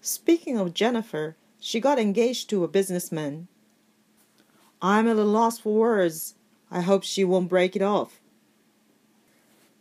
Speaking 0.00 0.56
of 0.56 0.74
Jennifer, 0.74 1.36
she 1.58 1.80
got 1.80 1.98
engaged 1.98 2.48
to 2.50 2.62
a 2.62 2.68
businessman. 2.68 3.48
I'm 4.80 5.08
at 5.08 5.16
a 5.16 5.24
loss 5.24 5.58
for 5.58 5.74
words. 5.74 6.34
I 6.70 6.82
hope 6.82 7.02
she 7.02 7.24
won't 7.24 7.48
break 7.48 7.74
it 7.74 7.82
off. 7.82 8.20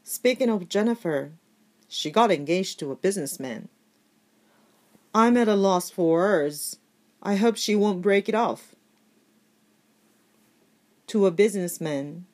Speaking 0.04 0.50
of 0.50 0.70
Jennifer, 0.70 1.34
she 1.88 2.10
got 2.10 2.32
engaged 2.32 2.80
to 2.80 2.92
a 2.92 2.96
businessman. 2.96 3.70
I'm 5.14 5.38
at 5.38 5.48
a 5.48 5.56
loss 5.56 5.90
for 5.90 6.14
words. 6.14 6.78
I 7.22 7.36
hope 7.36 7.58
she 7.58 7.76
won't 7.76 8.02
break 8.02 8.28
it 8.28 8.36
off. 8.36 8.76
To 11.08 11.26
a 11.26 11.32
businessman. 11.32 12.26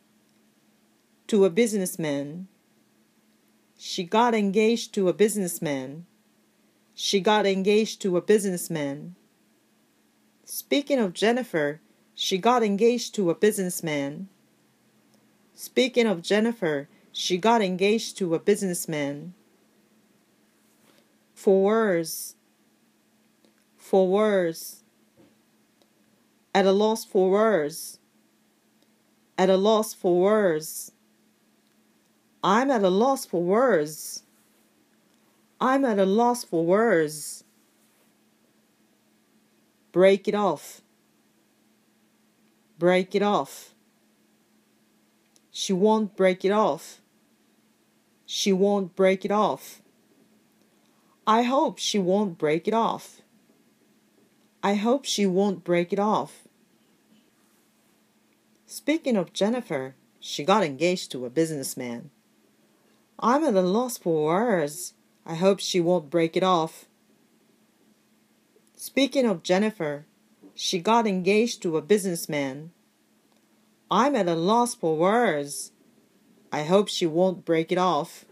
To 1.28 1.46
a 1.46 1.50
businessman. 1.50 2.48
She 3.78 4.04
got 4.04 4.34
engaged 4.34 4.94
to 4.94 5.10
a 5.10 5.14
businessman. 5.14 6.06
She 6.96 7.20
got 7.20 7.46
engaged 7.46 8.02
to 8.02 8.18
a 8.18 8.22
businessman. 8.22 9.16
Speaking 10.46 11.00
of 11.00 11.14
Jennifer, 11.14 11.82
she 12.14 12.38
got 12.38 12.64
engaged 12.64 13.16
to 13.16 13.30
a 13.32 13.36
businessman. 13.36 14.30
Speaking 15.56 16.06
of 16.06 16.22
Jennifer, 16.22 16.88
she 17.12 17.38
got 17.38 17.62
engaged 17.62 18.18
to 18.18 18.36
a 18.36 18.40
businessman. 18.40 19.34
For 21.34 21.64
words. 21.64 22.36
For 23.78 24.08
words. 24.08 24.84
At 26.54 26.66
a 26.66 26.72
loss 26.72 27.04
for 27.04 27.32
words. 27.32 28.00
At 29.38 29.50
a 29.50 29.58
loss 29.58 29.94
for 29.94 30.20
words. 30.22 30.92
I'm 32.44 32.70
at 32.70 32.84
a 32.84 32.90
loss 32.90 33.26
for 33.26 33.42
words. 33.42 34.24
I'm 35.64 35.86
at 35.86 35.98
a 35.98 36.06
loss 36.06 36.44
for 36.44 36.66
words. 36.66 37.46
Break 39.94 40.28
it 40.28 40.36
off. 40.36 40.82
Break 42.78 43.16
it 43.16 43.22
off. 43.22 43.74
She 45.52 45.72
won't 45.72 46.18
break 46.18 46.44
it 46.44 46.52
off. 46.52 47.00
She 48.26 48.52
won't 48.52 48.94
break 48.94 49.24
it 49.24 49.32
off. 49.32 49.82
I 51.26 51.44
hope 51.44 51.80
she 51.80 51.98
won't 51.98 52.38
break 52.38 52.68
it 52.68 52.74
off. 52.74 53.22
I 54.62 54.74
hope 54.74 55.06
she 55.06 55.26
won't 55.26 55.64
break 55.64 55.94
it 55.94 56.00
off. 56.00 56.46
Speaking 58.66 59.16
of 59.16 59.32
Jennifer, 59.32 59.96
she 60.20 60.44
got 60.44 60.66
engaged 60.66 61.10
to 61.12 61.26
a 61.26 61.30
businessman. 61.30 62.10
I'm 63.18 63.46
at 63.46 63.56
a 63.56 63.62
loss 63.62 63.98
for 63.98 64.26
words. 64.26 64.94
I 65.26 65.36
hope 65.36 65.60
she 65.60 65.80
won't 65.80 66.10
break 66.10 66.36
it 66.36 66.44
off. 66.44 66.86
Speaking 68.76 69.26
of 69.26 69.44
Jennifer, 69.44 70.06
she 70.54 70.80
got 70.80 71.08
engaged 71.08 71.62
to 71.62 71.78
a 71.78 71.82
businessman. 71.82 72.72
I'm 73.90 74.16
at 74.16 74.28
a 74.28 74.36
loss 74.36 74.76
for 74.76 74.98
words. 74.98 75.72
I 76.52 76.64
hope 76.64 76.90
she 76.90 77.06
won't 77.06 77.46
break 77.46 77.72
it 77.72 77.78
off. 77.78 78.26